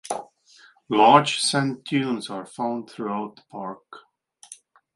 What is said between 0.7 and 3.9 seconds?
Large sand dunes are found throughout the park.